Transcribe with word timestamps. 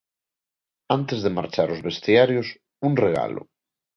Antes 0.97 1.19
de 1.25 1.33
marchar 1.37 1.67
aos 1.69 1.83
vestiarios, 1.87 2.47
un 2.87 2.93
regalo. 3.05 3.41